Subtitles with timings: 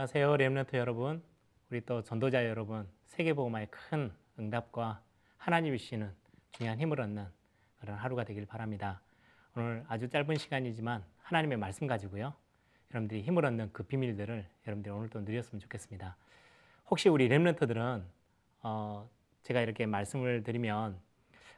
[0.00, 0.38] 안녕하세요.
[0.38, 1.22] 렘넌트 여러분.
[1.70, 2.88] 우리 또 전도자 여러분.
[3.08, 5.02] 세계복음화의 큰 응답과
[5.36, 6.10] 하나님이 주시는
[6.52, 7.26] 중요한 힘을 얻는
[7.80, 9.02] 그런 하루가 되길 바랍니다.
[9.54, 12.32] 오늘 아주 짧은 시간이지만 하나님의 말씀 가지고요.
[12.90, 16.16] 여러분들이 힘을 얻는 그 비밀들을 여러분들이 오늘 또 누렸으면 좋겠습니다.
[16.90, 18.02] 혹시 우리 렘넌트들은
[18.62, 19.10] 어,
[19.42, 20.98] 제가 이렇게 말씀을 드리면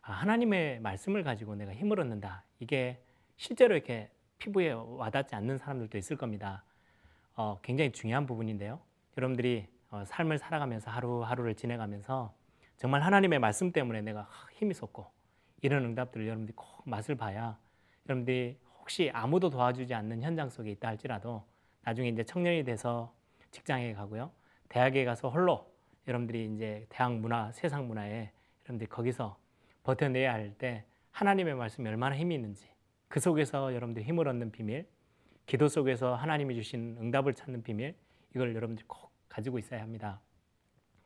[0.00, 2.42] 아, 하나님의 말씀을 가지고 내가 힘을 얻는다.
[2.58, 3.00] 이게
[3.36, 6.64] 실제로 이렇게 피부에 와닿지 않는 사람들도 있을 겁니다.
[7.34, 8.80] 어, 굉장히 중요한 부분인데요.
[9.16, 12.34] 여러분들이 어, 삶을 살아가면서 하루하루를 지내가면서
[12.76, 15.06] 정말 하나님의 말씀 때문에 내가 힘이 솟고
[15.60, 17.58] 이런 응답들을 여러분들이 꼭 맛을 봐야
[18.06, 21.44] 여러분들이 혹시 아무도 도와주지 않는 현장 속에 있다 할지라도
[21.82, 23.14] 나중에 이제 청년이 돼서
[23.50, 24.30] 직장에 가고요.
[24.68, 25.70] 대학에 가서 홀로
[26.08, 28.32] 여러분들이 이제 대학 문화, 세상 문화에
[28.64, 29.36] 여러분들이 거기서
[29.84, 32.68] 버텨내야 할 때 하나님의 말씀이 얼마나 힘이 있는지
[33.08, 34.88] 그 속에서 여러분들이 힘을 얻는 비밀,
[35.46, 37.94] 기도 속에서 하나님이 주신 응답을 찾는 비밀
[38.34, 40.20] 이걸 여러분들이 꼭 가지고 있어야 합니다.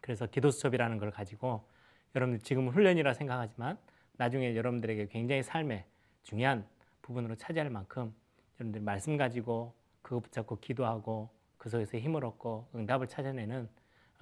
[0.01, 1.67] 그래서 기도 수첩이라는 걸 가지고
[2.15, 3.79] 여러분들 지금은 훈련이라 생각하지만
[4.17, 5.85] 나중에 여러분들에게 굉장히 삶의
[6.23, 6.67] 중요한
[7.03, 8.15] 부분으로 차지할 만큼
[8.59, 13.69] 여러분들 말씀 가지고 그거 붙잡고 기도하고 그 속에서 힘을 얻고 응답을 찾아내는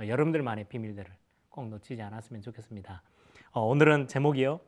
[0.01, 1.11] 어, 여러분들만의 비밀들을
[1.51, 3.03] 꼭 놓치지 않았으면 좋겠습니다.
[3.53, 4.61] 어, 오늘은 제목이요.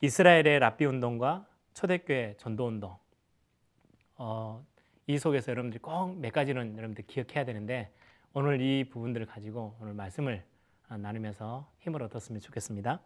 [0.00, 2.96] 이스라엘의 랍비 운동과 초대교회 전도 운동.
[4.16, 4.64] 어,
[5.06, 7.92] 이 속에서 여러분들이 꼭 몇 가지는 여러분들 기억해야 되는데
[8.32, 10.42] 오늘 이 부분들을 가지고 오늘 말씀을
[10.88, 13.00] 어, 나누면서 힘을 얻었으면 좋겠습니다.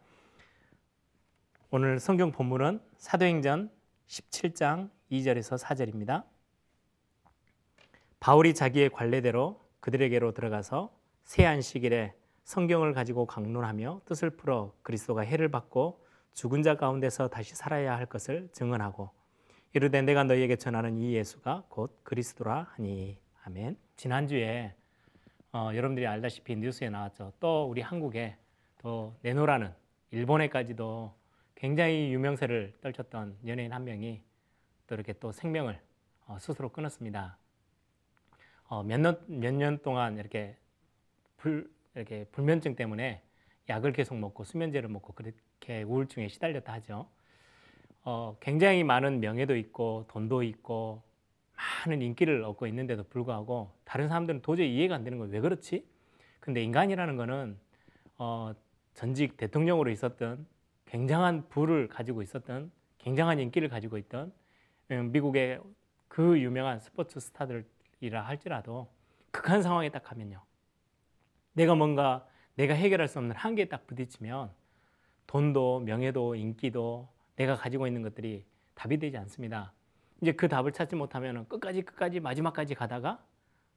[1.71, 3.69] 오늘 성경 본문은 사도행전
[4.07, 6.23] 17장 2절에서 4절입니다.
[8.19, 10.91] 바울이 자기의 관례대로 그들에게로 들어가서
[11.23, 17.95] 새 안식일에 성경을 가지고 강론하며 뜻을 풀어 그리스도가 해를 받고 죽은 자 가운데서 다시 살아야
[17.97, 19.18] 할 것을 증언하고
[19.73, 23.77] 이르되 내가 너희에게 전하는 이 예수가 곧 그리스도라 하니 아멘.
[23.97, 24.73] 지난주에
[25.51, 27.33] 어, 여러분들이 알다시피 뉴스에 나왔죠.
[27.39, 28.35] 또 우리 한국에
[28.79, 29.71] 또 네노라는
[30.09, 31.13] 일본에까지도
[31.53, 34.23] 굉장히 유명세를 떨쳤던 연예인 한 명이
[34.87, 35.79] 또 이렇게 또 생명을
[36.25, 37.37] 어, 스스로 끊었습니다.
[38.69, 40.57] 어, 몇년 몇년 동안 이렇게
[41.37, 43.21] 불 이렇게 불면증 때문에
[43.69, 47.07] 약을 계속 먹고 수면제를 먹고 그렇게 우울증에 시달렸다 하죠.
[48.11, 51.03] 어, 굉장히 많은 명예도 있고 돈도 있고
[51.85, 55.31] 많은 인기를 얻고 있는데도 불구하고 다른 사람들은 도저히 이해가 안 되는 거예요.
[55.31, 55.85] 왜 그렇지?
[56.39, 57.59] 근데 인간이라는 거는
[58.17, 58.51] 어,
[58.95, 60.47] 전직 대통령으로 있었던
[60.87, 64.33] 굉장한 부를 가지고 있었던 굉장한 인기를 가지고 있던
[64.89, 65.59] 음, 미국의
[66.07, 68.87] 그 유명한 스포츠 스타들이라 할지라도
[69.29, 70.41] 극한 상황에 딱 가면요.
[71.53, 74.49] 내가 뭔가 내가 해결할 수 없는 한계에 딱 부딪히면
[75.27, 77.07] 돈도 명예도 인기도
[77.39, 78.45] 내가 가지고 있는 것들이
[78.75, 79.71] 답이 되지 않습니다.
[80.21, 83.23] 이제 그 답을 찾지 못하면 끝까지 끝까지 마지막까지 가다가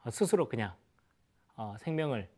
[0.02, 0.74] 어, 스스로 그냥
[1.54, 2.28] 어, 생명을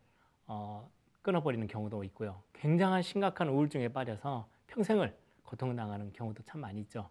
[0.47, 0.91] 어,
[1.23, 2.43] 끊어버리는 경우도 있고요.
[2.53, 7.09] 굉장한 심각한 우울증에 빠져서 평생을 고통당하는 경우도 참 많이 있죠.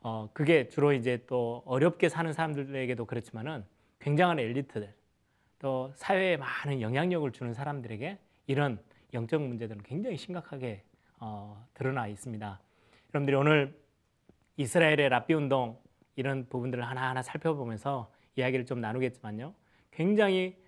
[0.00, 3.62] 어, 그게 주로 이제 또 어렵게 사는 사람들에게도 그렇지만은
[4.00, 4.94] 굉장한 엘리트들
[5.58, 8.82] 또 사회에 많은 영향력을 주는 사람들에게 이런
[9.12, 10.82] 영적 문제들은 굉장히 심각하게
[11.18, 12.63] 어, 드러나 있습니다.
[13.14, 13.80] 여러분들이 오늘
[14.56, 15.80] 이스라엘의 랍비 운동
[16.16, 19.54] 이런 부분들을 하나하나 살펴보면서 이야기를 좀 나누겠지만요.
[19.92, 20.60] 굉장히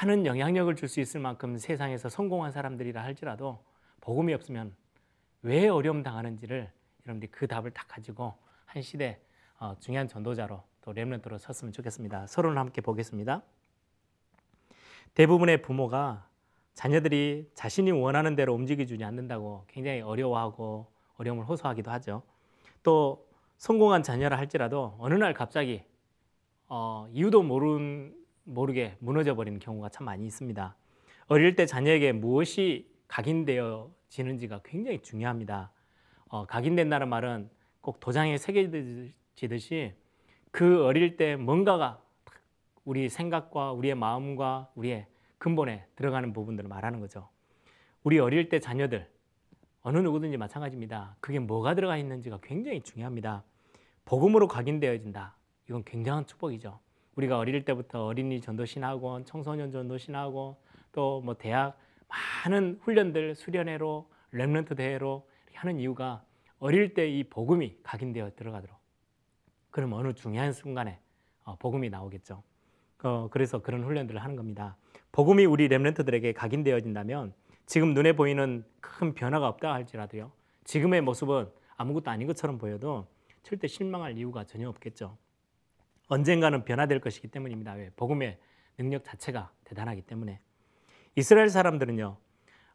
[0.00, 3.62] 많은 영향력을 줄 수 있을 만큼 세상에서 성공한 사람들이라 할지라도
[4.00, 4.74] 복음이 없으면
[5.42, 6.72] 왜 어려움 당하는지를
[7.04, 9.20] 여러분들이 그 답을 딱 가지고 한 시대
[9.58, 12.26] 어, 중요한 전도자로 또 렘넌트로 섰으면 좋겠습니다.
[12.26, 13.42] 서로를 함께 보겠습니다.
[15.12, 16.26] 대부분의 부모가
[16.72, 22.22] 자녀들이 자신이 원하는 대로 움직여주지 않는다고 굉장히 어려워하고 어려움을 호소하기도 하죠.
[22.82, 23.26] 또
[23.58, 25.82] 성공한 자녀라 할지라도 어느 날 갑자기
[26.66, 28.14] 어, 이유도 모른,
[28.44, 30.74] 모르게 무너져 버리는 경우가 참 많이 있습니다.
[31.26, 35.70] 어릴 때 자녀에게 무엇이 각인되어지는지가 굉장히 중요합니다.
[36.28, 37.50] 어, 각인된다는 말은
[37.80, 39.94] 꼭 도장에 새겨지듯이
[40.50, 42.00] 그 어릴 때 뭔가가
[42.84, 45.06] 우리 생각과 우리의 마음과 우리의
[45.38, 47.28] 근본에 들어가는 부분들을 말하는 거죠.
[48.02, 49.08] 우리 어릴 때 자녀들
[49.82, 51.16] 어느 누구든지 마찬가지입니다.
[51.20, 53.42] 그게 뭐가 들어가 있는지가 굉장히 중요합니다.
[54.04, 55.36] 복음으로 각인되어진다.
[55.68, 56.78] 이건 굉장한 축복이죠.
[57.16, 60.56] 우리가 어릴 때부터 어린이 전도신학원, 청소년 전도신학원,
[60.92, 61.78] 또 뭐 대학
[62.08, 66.24] 많은 훈련들 수련회로 렘넌트 대회로 하는 이유가
[66.58, 68.76] 어릴 때 이 복음이 각인되어 들어가도록.
[69.70, 70.98] 그럼 어느 중요한 순간에
[71.44, 72.42] 어, 복음이 나오겠죠.
[73.02, 74.76] 어, 그래서 그런 훈련들을 하는 겁니다.
[75.12, 77.32] 복음이 우리 렘넌트들에게 각인되어진다면
[77.70, 80.32] 지금 눈에 보이는 큰 변화가 없다 할지라도요.
[80.64, 83.06] 지금의 모습은 아무것도 아닌 것처럼 보여도
[83.44, 85.16] 절대 실망할 이유가 전혀 없겠죠.
[86.08, 87.74] 언젠가는 변화될 것이기 때문입니다.
[87.74, 87.90] 왜?
[87.94, 88.40] 복음에
[88.76, 90.40] 능력 자체가 대단하기 때문에
[91.14, 92.16] 이스라엘 사람들은요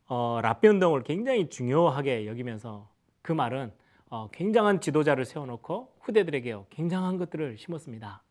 [0.08, 2.90] 어, 랍비 운동을 굉장히 중요하게 여기면서
[3.22, 3.74] 그 말은
[4.10, 8.24] 어, 굉장한 지도자를 세워놓고 후대들에게 굉장한 것들을 심었습니다.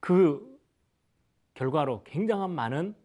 [0.00, 0.58] 그
[1.52, 2.99] 결과로 굉장한 많은 어,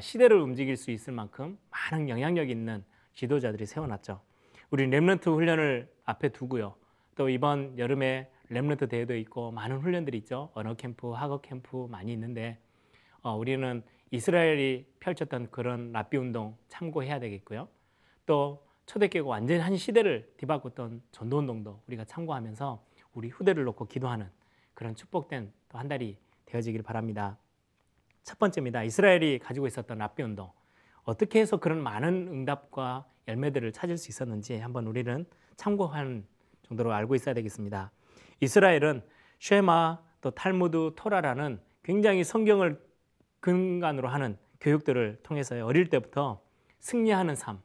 [0.00, 2.84] 시대를 움직일 수 있을 만큼 많은 영향력 있는
[3.14, 4.20] 지도자들이 세워놨죠.
[4.70, 6.74] 우리 렘런트 훈련을 앞에 두고요.
[7.16, 10.50] 또 이번 여름에 렘런트 대회도 있고 많은 훈련들이 있죠.
[10.54, 12.58] 언어 캠프, 학업 캠프 많이 있는데
[13.22, 17.68] 어, 우리는 이스라엘이 펼쳤던 그런 랍비 운동 참고해야 되겠고요.
[18.26, 22.84] 또 초대교회가 완전히 한 시대를 뒤바꿨던 전도 운동도 우리가 참고하면서
[23.14, 24.28] 우리 후대를 놓고 기도하는
[24.74, 27.38] 그런 축복된 또 한 달이 되어지길 바랍니다.
[28.22, 28.82] 첫 번째입니다.
[28.84, 30.50] 이스라엘이 가지고 있었던 랍비 운동.
[31.04, 35.26] 어떻게 해서 그런 많은 응답과 열매들을 찾을 수 있었는지 한번 우리는
[35.56, 36.26] 참고하는
[36.62, 37.90] 정도로 알고 있어야 되겠습니다.
[38.40, 39.02] 이스라엘은
[39.38, 42.80] 쉐마 또 탈무드 토라라는 굉장히 성경을
[43.40, 46.42] 근간으로 하는 교육들을 통해서 어릴 때부터
[46.80, 47.60] 승리하는 삶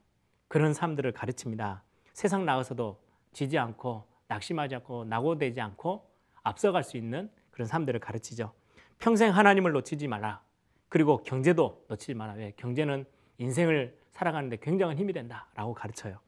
[0.48, 1.84] 그런 삶들을 가르칩니다.
[2.14, 3.02] 세상 나가서도
[3.34, 6.10] 지지 않고 낙심하지 않고 낙오되지 않고
[6.44, 8.54] 앞서갈 수 있는 그런 삶들을 가르치죠.
[9.00, 10.42] 평생 하나님을 놓치지 마라.
[10.90, 12.34] 그리고 경제도 놓치지 마라.
[12.34, 12.54] 왜?
[12.58, 13.06] 경제는
[13.38, 16.20] 인생을 살아가는데 굉장한 힘이 된다라고 가르쳐요.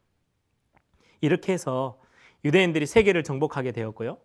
[1.22, 2.00] 이렇게 해서
[2.46, 4.18] 유대인들이 세계를 정복하게 되었고요.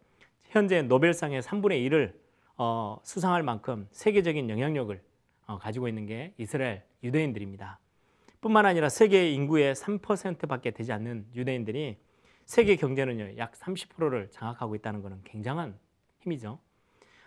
[0.50, 2.14] 현재 노벨상의 3분의 1을
[2.58, 5.02] 어, 수상할 만큼 세계적인 영향력을
[5.46, 7.78] 어, 가지고 있는 게 이스라엘 유대인들입니다.
[8.40, 11.96] 뿐만 아니라 세계 인구의 3%밖에 되지 않는 유대인들이
[12.44, 15.78] 세계 경제는요, 약 30%를 장악하고 있다는 것은 굉장한
[16.20, 16.58] 힘이죠.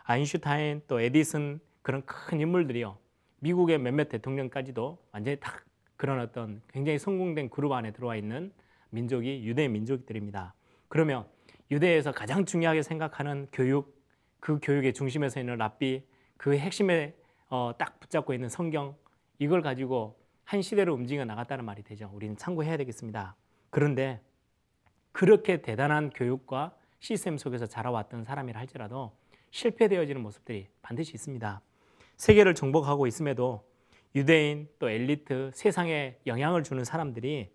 [0.07, 2.97] 아인슈타인 또 에디슨 그런 큰 인물들이요.
[3.39, 5.65] 미국의 몇몇 대통령까지도 완전히 딱
[5.97, 8.51] 그런 어떤 굉장히 성공된 그룹 안에 들어와 있는
[8.91, 10.53] 민족이 유대 민족들입니다.
[10.87, 11.25] 그러면
[11.71, 13.99] 유대에서 가장 중요하게 생각하는 교육,
[14.39, 16.05] 그 교육의 중심에 서 있는 랍비,
[16.37, 17.15] 그 핵심에
[17.49, 18.95] 어, 딱 붙잡고 있는 성경
[19.39, 22.11] 이걸 가지고 한 시대로 움직여 나갔다는 말이 되죠.
[22.13, 23.35] 우리는 참고해야 되겠습니다.
[23.71, 24.21] 그런데
[25.11, 29.11] 그렇게 대단한 교육과 시스템 속에서 자라왔던 사람이라 할지라도
[29.55, 31.61] 실패되어지는 모습들이 반드시 있습니다.
[32.17, 33.65] 세계를 정복하고 있음에도
[34.13, 37.49] 유대인 또 엘리트 세상에 영향을 주는 사람들이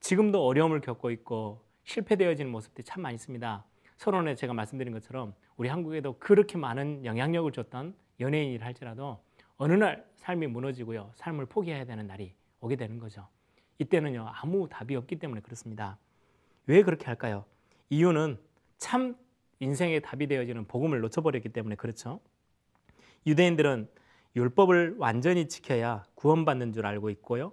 [0.00, 3.64] 지금도 어려움을 겪고 있고 실패되어지는 모습들이 참 많이 있습니다.
[3.98, 9.22] 서론에 제가 말씀드린 것처럼 우리 한국에도 그렇게 많은 영향력을 줬던 연예인이라 할지라도
[9.58, 11.12] 어느 날 삶이 무너지고요.
[11.14, 13.28] 삶을 포기해야 되는 날이 오게 되는 거죠.
[13.78, 14.28] 이때는요.
[14.34, 15.98] 아무 답이 없기 때문에 그렇습니다.
[16.66, 17.44] 왜 그렇게 할까요?
[17.90, 18.40] 이유는
[18.76, 19.16] 참
[19.60, 22.20] 인생의 답이 되어지는 복음을 놓쳐버렸기 때문에 그렇죠.
[23.26, 23.88] 유대인들은
[24.36, 27.52] 율법을 완전히 지켜야 구원받는 줄 알고 있고요.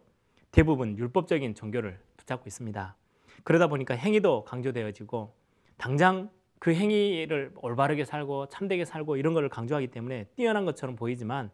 [0.52, 2.96] 대부분 율법적인 종교를 붙잡고 있습니다.
[3.44, 5.36] 그러다 보니까 행위도 강조되어지고
[5.78, 6.30] 당장
[6.60, 11.52] 그 행위를 올바르게 살고 참되게 살고 이런 것을 강조하기 때문에 뛰어난 것처럼 보이지만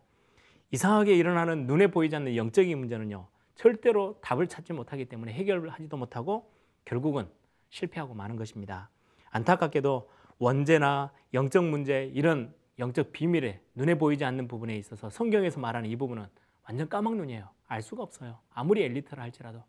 [0.71, 3.27] 이상하게 일어나는 눈에 보이지 않는 영적인 문제는요.
[3.55, 6.51] 절대로 답을 찾지 못하기 때문에 해결하지도 못하고
[6.85, 7.27] 결국은
[7.69, 8.89] 실패하고 마는 것입니다.
[9.31, 10.09] 안타깝게도
[10.41, 16.25] 원죄나 영적 문제 이런 영적 비밀에 눈에 보이지 않는 부분에 있어서 성경에서 말하는 이 부분은
[16.67, 17.47] 완전 까막눈이에요.
[17.67, 18.39] 알 수가 없어요.
[18.49, 19.63] 아무리 엘리트라 할지라도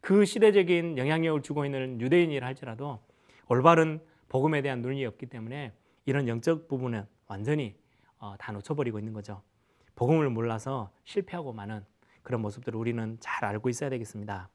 [0.00, 2.98] 그 시대적인 영향력을 주고 있는 유대인이라 할지라도
[3.48, 5.72] 올바른 복음에 대한 눈이 없기 때문에
[6.06, 7.76] 이런 영적 부분은 완전히
[8.18, 9.42] 어, 다 놓쳐버리고 있는 거죠.
[9.94, 11.84] 복음을 몰라서 실패하고 마는
[12.22, 14.48] 그런 모습들을 우리는 잘 알고 있어야 되겠습니다.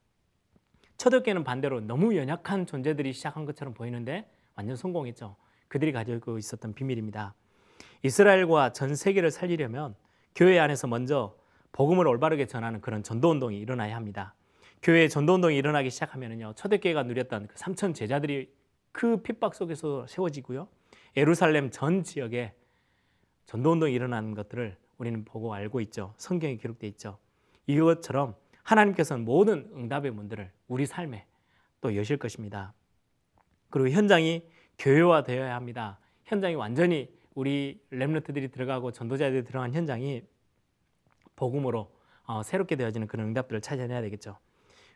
[0.97, 5.37] 초대교회는 반대로 너무 연약한 존재들이 시작한 것처럼 보이는데 완전 성공했죠.
[5.71, 7.33] 그들이 가지고 있었던 비밀입니다.
[8.03, 9.95] 이스라엘과 전 세계를 살리려면
[10.35, 11.33] 교회 안에서 먼저
[11.71, 14.35] 복음을 올바르게 전하는 그런 전도 운동이 일어나야 합니다.
[14.83, 16.55] 교회에 전도 운동이 일어나기 시작하면요.
[16.57, 18.53] 초대교회가 누렸던 그 3천 제자들이
[18.91, 20.67] 그 핍박 속에서 세워지고요.
[21.15, 22.53] 예루살렘 전 지역에
[23.45, 26.13] 전도 운동이 일어나는 것들을 우리는 보고 알고 있죠.
[26.17, 27.17] 성경에 기록되어 있죠.
[27.67, 31.25] 이것처럼 하나님께서는 모든 응답의 문들을 우리 삶에
[31.79, 32.73] 또 여실 것입니다.
[33.69, 34.43] 그리고 현장이
[34.81, 35.99] 교회화되어야 합니다.
[36.25, 40.23] 현장이 완전히 우리 렘너트들이 들어가고 전도자들이 들어간 현장이
[41.35, 41.91] 복음으로
[42.25, 44.37] 어, 새롭게 되어지는 그런 응답들을 찾아내야 되겠죠.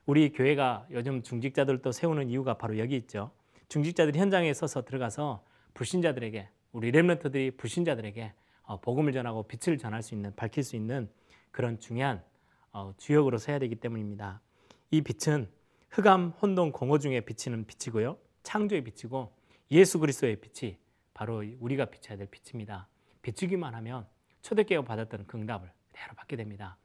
[0.05, 3.31] 우리 교회가 요즘 중직자들도 세우는 이유가 바로 여기 있죠.
[3.69, 10.35] 중직자들이 현장에 서서 들어가서 불신자들에게 우리 렘너트들이 불신자들에게 어, 복음을 전하고 빛을 전할 수 있는
[10.35, 11.09] 밝힐 수 있는
[11.51, 12.23] 그런 중요한
[12.71, 14.41] 어, 주역으로 서야 되기 때문입니다.
[14.89, 15.47] 이 빛은
[15.91, 18.17] 흑암, 혼돈, 공허 중에 비치는 빛이고요.
[18.43, 19.31] 창조의 빛이고
[19.71, 20.77] 예수 그리스도의 빛이
[21.13, 22.87] 바로 우리가 비춰야 될 빛입니다.
[23.21, 24.05] 비추기만 하면
[24.41, 26.77] 초대교회가 받았던 그 응답을 그대로 받게 됩니다.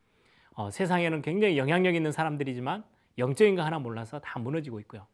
[0.53, 2.85] 어, 세상에는 굉장히 영향력 있는 사람들이지만
[3.19, 5.07] 영적인 거 하나 몰라서 다 무너지고 있고요.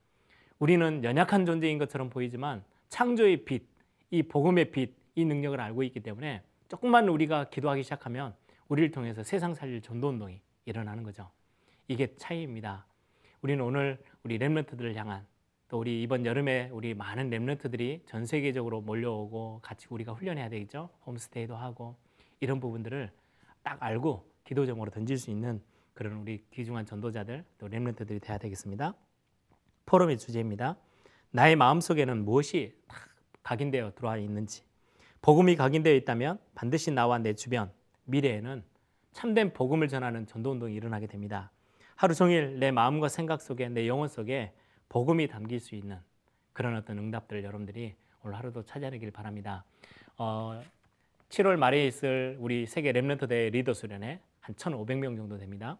[0.58, 3.66] 우리는 연약한 존재인 것처럼 보이지만 창조의 빛,
[4.10, 8.34] 이 복음의 빛, 이 능력을 알고 있기 때문에 조금만 우리가 기도하기 시작하면
[8.68, 11.30] 우리를 통해서 세상 살릴 전도 운동이 일어나는 거죠.
[11.88, 12.86] 이게 차이입니다.
[13.42, 15.26] 우리는 오늘 우리 렘넌트들을 향한
[15.68, 20.90] 또 우리 이번 여름에 우리 많은 렘넌트들이 전 세계적으로 몰려오고 같이 우리가 훈련해야 되겠죠.
[21.06, 21.96] 홈스테이도 하고
[22.38, 23.10] 이런 부분들을
[23.62, 25.60] 딱 알고 기도 제목으로 던질 수 있는
[25.92, 28.94] 그런 우리 귀중한 전도자들 또 렘넌트들이 돼야 되겠습니다.
[29.86, 30.76] 포럼의 주제입니다.
[31.32, 32.98] 나의 마음 속에는 무엇이 다
[33.42, 34.62] 각인되어 들어와 있는지
[35.20, 37.72] 복음이 각인되어 있다면 반드시 나와 내 주변
[38.04, 38.62] 미래에는
[39.12, 41.50] 참된 복음을 전하는 전도 운동이 일어나게 됩니다.
[41.96, 44.52] 하루 종일 내 마음과 생각 속에 내 영혼 속에
[44.88, 45.98] 복음이 담길 수 있는
[46.52, 49.64] 그런 어떤 응답들을 여러분들이 오늘 하루도 찾아내길 바랍니다.
[50.16, 50.62] 어,
[51.28, 55.76] 7월 말에 있을 우리 세계 렘넌트 대회 리더 수련회 한 1,500명 정도 됩니다.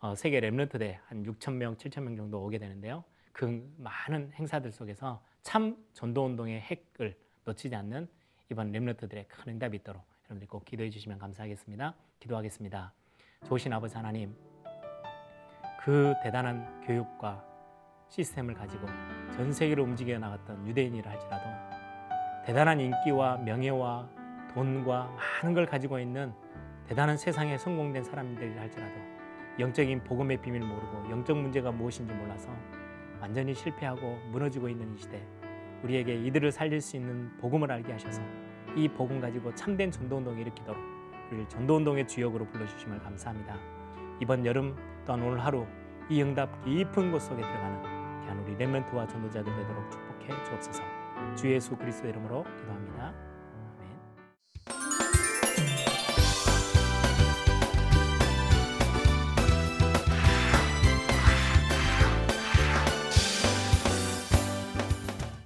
[0.00, 3.04] 어, 세계 렘넌트 대회 한 6,000명, 7,000명 정도 오게 되는데요.
[3.32, 8.08] 그 많은 행사들 속에서 참 전도 운동의 핵을 놓치지 않는
[8.50, 11.94] 이번 렘넌트들의 큰 응답이 있도록 여러분들 꼭 기도해 주시면 감사하겠습니다.
[12.18, 12.92] 기도하겠습니다.
[13.46, 14.34] 좋으신 아버지 하나님,
[15.80, 17.47] 그 대단한 교육과
[18.08, 18.86] 시스템을 가지고
[19.34, 21.44] 전 세계로 움직여 나갔던 유대인이라 할지라도
[22.44, 24.08] 대단한 인기와 명예와
[24.54, 26.32] 돈과 많은 걸 가지고 있는
[26.86, 28.94] 대단한 세상에 성공된 사람들이라 할지라도
[29.58, 32.48] 영적인 복음의 비밀 모르고 영적 문제가 무엇인지 몰라서
[33.20, 35.22] 완전히 실패하고 무너지고 있는 이 시대
[35.82, 38.22] 우리에게 이들을 살릴 수 있는 복음을 알게 하셔서
[38.74, 40.80] 이 복음 가지고 참된 전도운동을 일으키도록
[41.28, 43.56] 우리를 전도운동의 주역으로 불러주심을 감사합니다.
[44.20, 45.66] 이번 여름 또한 오늘 하루
[46.08, 47.97] 이 응답 깊은 곳 속에 들어가는
[48.28, 50.82] 귀한 우리 렘런트와 전도자들 되도록 축복해 주옵소서
[51.34, 53.27] 주 예수 그리스도 이름으로 기도합니다.